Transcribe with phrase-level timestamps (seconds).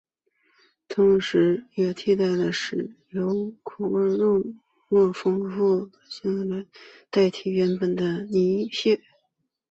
[0.87, 4.55] 同时也替代使用口味和肉质
[4.89, 6.65] 更加丰富的斯里兰卡蟹来
[7.23, 8.99] 代替原本的泥蟹。